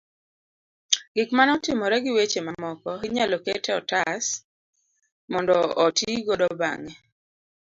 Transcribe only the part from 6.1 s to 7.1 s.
kodgi bang'e.